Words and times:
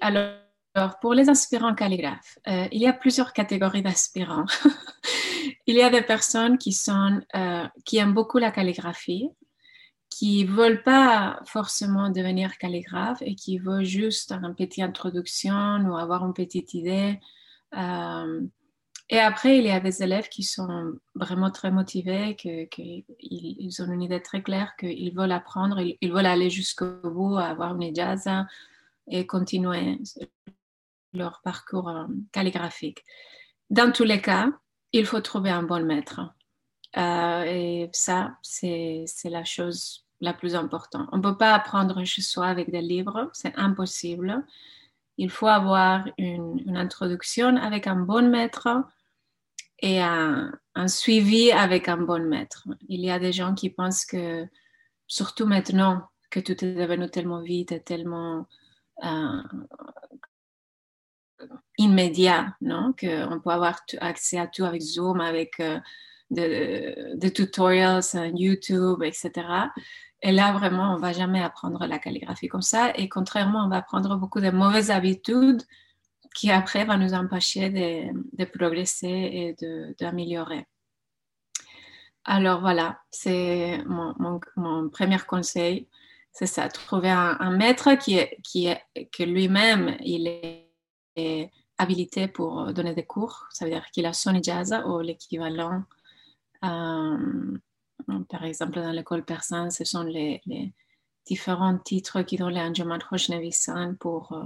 Alors, 0.00 0.98
pour 1.00 1.14
les 1.14 1.28
aspirants 1.28 1.74
calligraphes, 1.74 2.38
euh, 2.48 2.66
il 2.72 2.80
y 2.80 2.86
a 2.86 2.92
plusieurs 2.92 3.32
catégories 3.32 3.82
d'aspirants. 3.82 4.46
il 5.66 5.76
y 5.76 5.82
a 5.82 5.90
des 5.90 6.02
personnes 6.02 6.58
qui, 6.58 6.72
sont, 6.72 7.20
euh, 7.34 7.66
qui 7.84 7.98
aiment 7.98 8.14
beaucoup 8.14 8.38
la 8.38 8.50
calligraphie, 8.50 9.28
qui 10.08 10.44
ne 10.44 10.50
veulent 10.50 10.82
pas 10.82 11.40
forcément 11.44 12.10
devenir 12.10 12.56
calligraphe 12.58 13.22
et 13.22 13.34
qui 13.34 13.58
veulent 13.58 13.84
juste 13.84 14.32
une 14.32 14.54
petite 14.54 14.82
introduction 14.82 15.84
ou 15.86 15.96
avoir 15.96 16.24
une 16.24 16.34
petite 16.34 16.74
idée. 16.74 17.18
Euh, 17.76 18.40
et 19.08 19.18
après, 19.18 19.58
il 19.58 19.64
y 19.64 19.70
a 19.70 19.80
des 19.80 20.04
élèves 20.04 20.28
qui 20.28 20.44
sont 20.44 20.92
vraiment 21.16 21.50
très 21.50 21.72
motivés, 21.72 22.36
qu'ils 22.36 23.04
ils 23.18 23.82
ont 23.82 23.90
une 23.90 24.02
idée 24.02 24.22
très 24.22 24.40
claire 24.40 24.76
qu'ils 24.78 25.12
veulent 25.12 25.32
apprendre, 25.32 25.80
ils, 25.80 26.12
veulent 26.12 26.26
aller 26.26 26.48
jusqu'au 26.48 27.10
bout, 27.10 27.36
avoir 27.36 27.74
une 27.74 27.82
ijaza 27.82 28.46
et 29.10 29.26
continuer 29.26 29.98
leur 31.12 31.40
parcours 31.42 31.88
euh, 31.88 32.06
calligraphique. 32.32 33.04
Dans 33.68 33.92
tous 33.92 34.04
les 34.04 34.20
cas, 34.20 34.48
il 34.92 35.06
faut 35.06 35.20
trouver 35.20 35.50
un 35.50 35.62
bon 35.62 35.84
maître. 35.84 36.20
Euh, 36.96 37.42
et 37.44 37.90
ça, 37.92 38.36
c'est 38.42 39.06
la 39.24 39.44
chose 39.44 40.06
la 40.20 40.34
plus 40.34 40.54
importante. 40.54 41.08
On 41.12 41.18
ne 41.18 41.22
peut 41.22 41.36
pas 41.36 41.54
apprendre 41.54 42.04
chez 42.04 42.22
soi 42.22 42.46
avec 42.46 42.70
des 42.70 42.82
livres, 42.82 43.30
c'est 43.32 43.56
impossible. 43.56 44.44
Il 45.16 45.30
faut 45.30 45.46
avoir 45.46 46.06
une, 46.18 46.76
introduction 46.76 47.56
avec 47.56 47.86
un 47.86 47.96
bon 47.96 48.28
maître 48.28 48.68
et 49.80 50.00
un, 50.00 50.52
un, 50.74 50.88
suivi 50.88 51.52
avec 51.52 51.88
un 51.88 51.96
bon 51.96 52.26
maître. 52.28 52.66
Il 52.88 53.00
y 53.00 53.10
a 53.10 53.18
des 53.18 53.32
gens 53.32 53.54
qui 53.54 53.70
pensent 53.70 54.04
que, 54.04 54.46
surtout 55.06 55.46
maintenant 55.46 56.08
que 56.30 56.40
tout 56.40 56.64
est 56.64 56.74
devenu 56.74 57.08
tellement 57.10 57.42
vite 57.42 57.72
et 57.72 57.82
tellement 57.82 58.46
immédiat, 61.78 62.54
non? 62.60 62.92
qu'on 62.98 63.40
peut 63.40 63.50
avoir 63.50 63.80
accès 64.00 64.38
à 64.38 64.46
tout 64.46 64.64
avec 64.64 64.82
Zoom, 64.82 65.20
avec 65.20 65.60
euh, 65.60 65.80
des 66.30 67.32
tutorials 67.32 68.02
sur 68.02 68.24
YouTube, 68.24 69.02
etc. 69.02 69.30
Et 70.22 70.32
là, 70.32 70.52
vraiment, 70.52 70.92
on 70.92 70.96
ne 70.96 71.00
va 71.00 71.12
jamais 71.12 71.42
apprendre 71.42 71.84
la 71.86 71.98
calligraphie 71.98 72.48
comme 72.48 72.62
ça. 72.62 72.92
Et 72.96 73.08
contrairement, 73.08 73.64
on 73.64 73.68
va 73.68 73.78
apprendre 73.78 74.16
beaucoup 74.16 74.40
de 74.40 74.50
mauvaises 74.50 74.90
habitudes 74.90 75.62
qui 76.34 76.50
après 76.50 76.84
vont 76.84 76.98
nous 76.98 77.14
empêcher 77.14 77.70
de, 77.70 78.44
progresser 78.44 79.08
et 79.08 79.56
d'améliorer. 79.98 80.66
Alors 82.24 82.60
voilà, 82.60 83.00
c'est 83.10 83.82
mon, 83.86 84.14
mon, 84.56 84.88
premier 84.90 85.18
conseil, 85.18 85.88
c'est 86.32 86.46
ça, 86.46 86.68
trouver 86.68 87.10
un, 87.10 87.50
maître 87.50 87.94
qui 87.94 88.18
qui 88.42 88.68
que 89.12 89.22
lui-même, 89.22 89.96
il 90.00 90.26
est 90.28 91.50
habilité 91.80 92.28
pour 92.28 92.72
donner 92.74 92.94
des 92.94 93.06
cours, 93.06 93.46
ça 93.50 93.64
veut 93.64 93.70
dire 93.70 93.86
qu'il 93.90 94.06
a 94.06 94.12
son 94.12 94.34
ijaza 94.34 94.86
ou 94.86 95.00
l'équivalent. 95.00 95.82
Euh, 96.64 97.58
par 98.28 98.44
exemple, 98.44 98.82
dans 98.82 98.92
l'école 98.92 99.24
persane, 99.24 99.70
ce 99.70 99.84
sont 99.84 100.02
les, 100.02 100.42
différents 101.26 101.78
titres 101.78 102.22
qui 102.22 102.36
donnent 102.36 102.54
les 102.54 102.60
Anjuman 102.60 102.98
Khoshnevisan 102.98 103.94
pour 103.94 104.32
euh, 104.32 104.44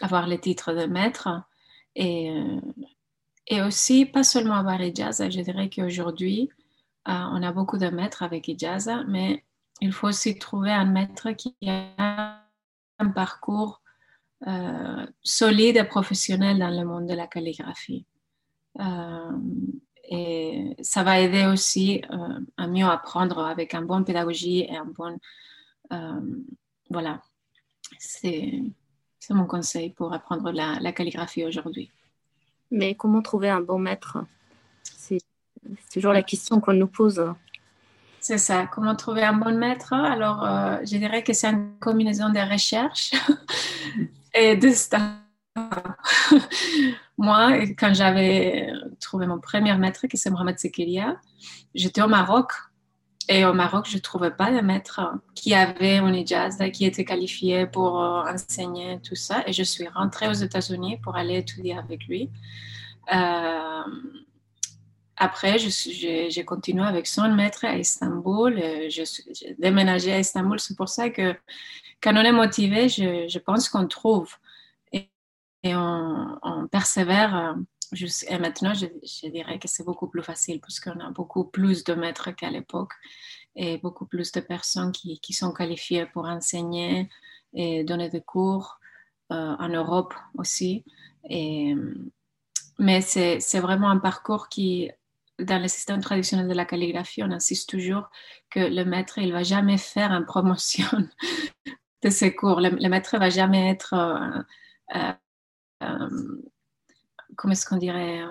avoir 0.00 0.26
les 0.26 0.38
titres 0.38 0.72
de 0.72 0.86
maître. 0.86 1.28
Et, 1.94 2.30
euh, 2.30 2.60
et 3.46 3.62
aussi, 3.62 4.06
pas 4.06 4.24
seulement 4.24 4.54
avoir 4.54 4.80
ijaza, 4.80 5.28
je 5.28 5.40
dirais 5.40 5.68
qu'aujourd'hui, 5.68 6.50
on 7.06 7.42
a 7.42 7.52
beaucoup 7.52 7.78
de 7.78 7.88
maîtres 7.88 8.22
avec 8.22 8.46
ijaza, 8.48 9.04
mais 9.08 9.44
il 9.80 9.92
faut 9.92 10.08
aussi 10.08 10.38
trouver 10.38 10.70
un 10.70 10.84
maître 10.84 11.30
qui 11.32 11.54
a 11.66 12.40
un 12.98 13.08
parcours 13.08 13.80
euh, 14.46 15.06
solide 15.22 15.76
et 15.76 15.84
professionnel 15.84 16.58
dans 16.58 16.70
le 16.70 16.84
monde 16.84 17.06
de 17.06 17.14
la 17.14 17.26
calligraphie. 17.26 18.06
Euh, 18.78 19.38
et 20.04 20.76
ça 20.80 21.02
va 21.02 21.20
aider 21.20 21.46
aussi 21.46 22.02
euh, 22.10 22.40
à 22.56 22.66
mieux 22.66 22.86
apprendre 22.86 23.38
avec 23.40 23.74
un 23.74 23.82
bon 23.82 24.02
pédagogie 24.02 24.60
et 24.60 24.76
un 24.76 24.86
bon... 24.86 25.18
voilà, 26.88 27.22
c'est 27.98 28.62
mon 29.30 29.46
conseil 29.46 29.90
pour 29.90 30.12
apprendre 30.12 30.50
la 30.50 30.92
calligraphie 30.92 31.44
aujourd'hui. 31.44 31.90
Mais 32.70 32.94
comment 32.94 33.22
trouver 33.22 33.50
un 33.50 33.60
bon 33.60 33.78
maître? 33.78 34.18
C'est 34.82 35.20
toujours 35.92 36.12
la 36.12 36.22
question 36.22 36.60
qu'on 36.60 36.72
nous 36.72 36.86
pose. 36.86 37.22
C'est 38.20 38.38
ça, 38.38 38.66
comment 38.66 38.94
trouver 38.94 39.22
un 39.22 39.32
bon 39.32 39.58
maître? 39.58 39.92
Alors, 39.94 40.46
je 40.82 40.96
dirais 40.98 41.22
que 41.22 41.32
c'est 41.32 41.48
une 41.48 41.78
combinaison 41.80 42.28
de 42.28 42.38
recherches 42.38 43.12
et 44.34 44.56
de 44.56 44.68
Moi, 47.18 47.66
quand 47.78 47.92
j'avais 47.94 48.72
trouvé 49.00 49.26
mon 49.26 49.40
premier 49.40 49.76
maître, 49.76 50.06
qui 50.06 50.16
c'est 50.16 50.30
Mohamed 50.30 50.58
Sekiria, 50.58 51.16
j'étais 51.74 52.02
au 52.02 52.08
Maroc. 52.08 52.52
Et 53.28 53.44
au 53.44 53.52
Maroc, 53.52 53.86
je 53.88 53.96
ne 53.96 54.00
trouvais 54.00 54.32
pas 54.32 54.50
de 54.50 54.60
maître 54.60 55.00
qui 55.34 55.54
avait 55.54 55.98
un 55.98 56.12
ijaza, 56.12 56.70
qui 56.70 56.84
était 56.84 57.04
qualifié 57.04 57.66
pour 57.66 58.02
euh, 58.02 58.24
enseigner 58.24 58.98
tout 59.02 59.14
ça. 59.14 59.44
Et 59.46 59.52
je 59.52 59.62
suis 59.62 59.86
rentrée 59.86 60.28
aux 60.28 60.32
États-Unis 60.32 60.98
pour 61.02 61.14
aller 61.16 61.36
étudier 61.38 61.78
avec 61.78 62.06
lui. 62.06 62.30
Euh, 63.12 63.82
après, 65.22 65.58
j'ai 65.58 66.44
continué 66.46 66.82
avec 66.82 67.06
son 67.06 67.28
maître 67.34 67.66
à 67.66 67.76
Istanbul. 67.76 68.58
J'ai 68.88 69.54
déménagé 69.58 70.12
à 70.12 70.18
Istanbul. 70.18 70.58
C'est 70.58 70.74
pour 70.74 70.88
ça 70.88 71.10
que 71.10 71.36
quand 72.00 72.16
on 72.16 72.22
est 72.22 72.32
motivé, 72.32 72.88
je, 72.88 73.38
pense 73.38 73.68
qu'on 73.68 73.86
trouve 73.86 74.34
et, 74.94 75.10
on, 75.74 76.66
persévère. 76.72 77.54
et 77.92 78.38
maintenant, 78.38 78.72
je, 78.72 79.28
dirais 79.28 79.58
que 79.58 79.68
c'est 79.68 79.84
beaucoup 79.84 80.08
plus 80.08 80.22
facile 80.22 80.58
parce 80.58 80.80
qu'on 80.80 80.98
a 81.00 81.10
beaucoup 81.10 81.44
plus 81.44 81.84
de 81.84 81.92
maîtres 81.92 82.30
qu'à 82.30 82.48
l'époque 82.48 82.92
et 83.54 83.76
beaucoup 83.76 84.06
plus 84.06 84.32
de 84.32 84.40
personnes 84.40 84.90
qui, 84.90 85.34
sont 85.34 85.52
qualifiées 85.52 86.06
pour 86.06 86.24
enseigner 86.24 87.10
et 87.52 87.84
donner 87.84 88.08
des 88.08 88.22
cours 88.22 88.80
euh, 89.32 89.54
en 89.58 89.68
Europe 89.68 90.14
aussi. 90.38 90.82
Mais 92.78 93.02
c'est 93.02 93.60
vraiment 93.60 93.90
un 93.90 93.98
parcours 93.98 94.48
qui 94.48 94.90
dans 95.44 95.60
le 95.60 95.68
système 95.68 96.00
traditionnel 96.00 96.48
de 96.48 96.54
la 96.54 96.64
calligraphie, 96.64 97.22
on 97.22 97.30
insiste 97.30 97.68
toujours 97.68 98.10
que 98.50 98.60
le 98.60 98.84
maître, 98.84 99.18
il 99.18 99.32
va 99.32 99.42
jamais 99.42 99.78
faire 99.78 100.12
une 100.12 100.26
promotion 100.26 100.86
de 102.02 102.10
ses 102.10 102.34
cours. 102.34 102.60
Le, 102.60 102.88
maître 102.88 103.18
va 103.18 103.30
jamais 103.30 103.70
être, 103.70 103.94
euh, 103.94 104.42
euh, 104.96 105.12
euh, 105.82 106.42
comment 107.36 107.52
est-ce 107.52 107.66
qu'on 107.66 107.76
dirait 107.76 108.22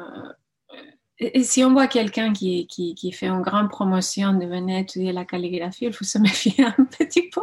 et 1.22 1.44
si 1.44 1.66
on 1.66 1.74
voit 1.74 1.88
quelqu'un 1.88 2.32
qui, 2.32 2.66
qui, 2.68 3.12
fait 3.12 3.28
une 3.28 3.42
grande 3.42 3.70
promotion 3.70 4.32
de 4.34 4.46
venir 4.46 4.78
étudier 4.78 5.12
la 5.12 5.26
calligraphie, 5.26 5.86
il 5.86 5.94
faut 5.94 6.06
se 6.06 6.18
méfier 6.20 6.64
un 6.64 6.86
petit 6.86 7.30
peu. 7.30 7.42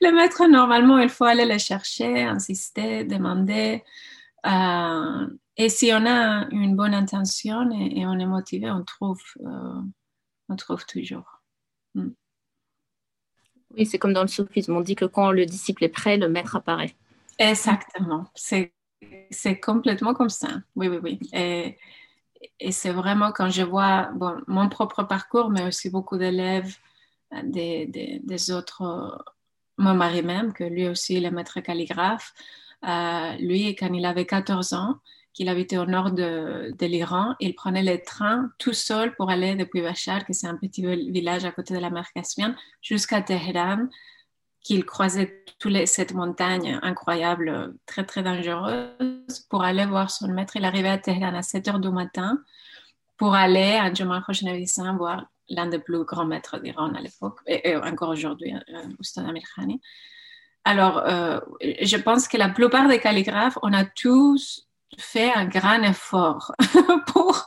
Le 0.00 0.12
maître, 0.12 0.46
normalement, 0.46 0.98
il 0.98 1.10
faut 1.10 1.24
aller 1.24 1.44
le 1.44 1.58
chercher, 1.58 2.22
insister, 2.22 3.04
demander. 3.04 3.84
Et 4.44 5.68
si 5.68 5.90
on 5.92 6.06
a 6.06 6.48
une 6.50 6.76
bonne 6.76 6.94
intention 6.94 7.70
et, 7.70 8.06
on 8.06 8.18
est 8.18 8.26
motivé, 8.26 8.70
on 8.70 8.84
trouve, 8.84 9.22
euh, 9.44 9.82
on 10.48 10.56
trouve 10.56 10.84
toujours. 10.86 11.42
Hmm. 11.94 12.10
Oui, 13.76 13.86
c'est 13.86 13.98
comme 13.98 14.12
dans 14.12 14.22
le 14.22 14.28
soufisme. 14.28 14.76
On 14.76 14.80
dit 14.80 14.94
que 14.94 15.04
quand 15.04 15.30
le 15.30 15.46
disciple 15.46 15.84
est 15.84 15.88
prêt, 15.88 16.16
le 16.16 16.28
maître 16.28 16.56
apparaît. 16.56 16.94
Exactement. 17.38 18.26
C'est, 18.34 18.72
c'est 19.30 19.60
complètement 19.60 20.14
comme 20.14 20.28
ça. 20.28 20.48
Oui, 20.74 20.88
oui, 20.88 20.98
oui. 21.02 21.20
Et, 21.32 21.78
et 22.58 22.72
c'est 22.72 22.92
vraiment 22.92 23.32
quand 23.32 23.50
je 23.50 23.62
vois 23.62 24.10
bon, 24.14 24.40
mon 24.46 24.68
propre 24.68 25.02
parcours, 25.04 25.50
mais 25.50 25.64
aussi 25.64 25.90
beaucoup 25.90 26.18
d'élèves 26.18 26.76
des, 27.44 27.86
des, 27.86 28.20
des 28.22 28.50
autres, 28.50 29.24
mon 29.78 29.94
mari 29.94 30.22
même, 30.22 30.52
que 30.52 30.64
lui 30.64 30.88
aussi 30.88 31.16
il 31.16 31.24
est 31.24 31.30
maître 31.30 31.60
calligraphe. 31.60 32.34
Euh, 32.84 33.36
lui, 33.38 33.74
quand 33.76 33.92
il 33.92 34.04
avait 34.04 34.26
14 34.26 34.72
ans, 34.72 34.96
qu'il 35.32 35.48
habitait 35.48 35.78
au 35.78 35.86
nord 35.86 36.10
de, 36.10 36.74
l'Iran. 36.80 37.34
Il 37.40 37.54
prenait 37.54 37.82
le 37.82 38.02
train 38.02 38.50
tout 38.58 38.74
seul 38.74 39.14
pour 39.14 39.30
aller 39.30 39.54
depuis 39.54 39.80
Bachar, 39.80 40.24
que 40.26 40.32
c'est 40.32 40.46
un 40.46 40.56
petit 40.56 40.84
village 41.10 41.44
à 41.44 41.52
côté 41.52 41.74
de 41.74 41.78
la 41.78 41.90
mer 41.90 42.06
Caspienne, 42.14 42.54
jusqu'à 42.82 43.22
Téhéran, 43.22 43.88
qu'il 44.60 44.84
croisait 44.84 45.44
toutes 45.58 45.72
les, 45.72 45.86
cette 45.86 46.14
montagne 46.14 46.78
incroyable, 46.82 47.74
très 47.86 48.04
très 48.04 48.22
dangereuse, 48.22 49.40
pour 49.48 49.64
aller 49.64 49.86
voir 49.86 50.10
son 50.10 50.28
maître. 50.28 50.56
Il 50.56 50.64
arrivait 50.64 50.90
à 50.90 50.98
Téhéran 50.98 51.34
à 51.34 51.42
7 51.42 51.68
heures 51.68 51.80
du 51.80 51.90
matin 51.90 52.38
pour 53.16 53.34
aller 53.34 53.78
à 53.80 53.92
Jamal 53.92 54.22
Khoshnevissam 54.22 54.98
voir 54.98 55.26
l'un 55.48 55.66
des 55.66 55.78
plus 55.78 56.04
grands 56.04 56.26
maîtres 56.26 56.58
d'Iran 56.60 56.92
à 56.94 57.00
l'époque, 57.00 57.40
et, 57.46 57.76
encore 57.76 58.10
aujourd'hui, 58.10 58.52
Oustad 58.98 59.26
Amir 59.26 59.42
Khani. 59.56 59.80
Alors, 60.64 60.98
euh, 60.98 61.40
je 61.60 61.96
pense 61.96 62.28
que 62.28 62.36
la 62.36 62.48
plupart 62.48 62.88
des 62.88 63.00
calligraphes, 63.00 63.58
on 63.62 63.72
a 63.72 63.84
tous 63.84 64.68
fait 64.98 65.32
un 65.32 65.46
grand 65.46 65.82
effort 65.82 66.52
pour 67.06 67.46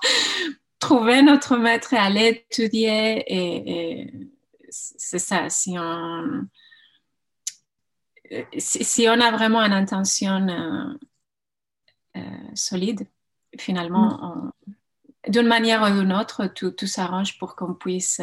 trouver 0.80 1.22
notre 1.22 1.56
maître 1.58 1.94
et 1.94 1.98
aller 1.98 2.46
étudier. 2.50 3.24
Et, 3.28 4.14
c'est 4.70 5.20
ça, 5.20 5.50
si 5.50 5.78
on... 5.80 6.48
si, 8.58 9.08
on 9.08 9.22
a 9.22 9.32
vraiment 9.32 9.62
une 9.62 9.72
intention 9.72 10.98
solide, 12.54 13.08
finalement, 13.58 14.52
mm. 14.68 15.32
d'une 15.32 15.48
manière 15.48 15.84
ou 15.84 16.02
d'une 16.02 16.12
autre, 16.12 16.48
tout, 16.48 16.72
tout 16.72 16.88
s'arrange 16.88 17.40
pour 17.40 17.56
qu'on 17.56 17.74
puisse, 17.74 18.22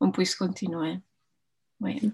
on 0.00 0.10
puisse 0.10 0.34
continuer. 0.34 0.98
Oui. 1.80 2.12